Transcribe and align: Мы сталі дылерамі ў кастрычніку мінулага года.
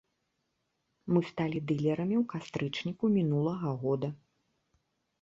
Мы 1.15 1.19
сталі 1.31 1.59
дылерамі 1.73 2.15
ў 2.21 2.25
кастрычніку 2.33 3.13
мінулага 3.21 3.79
года. 3.87 4.15